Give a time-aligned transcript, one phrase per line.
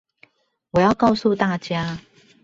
[0.71, 1.99] 我要告訴大家